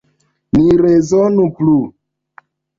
Ni 0.57 0.65
rezonu 0.85 1.47
plu. 1.61 1.77